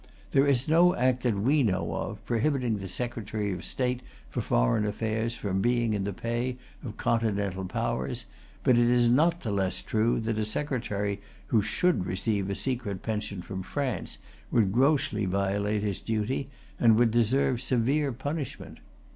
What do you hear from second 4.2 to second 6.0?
for Foreign Affairs from being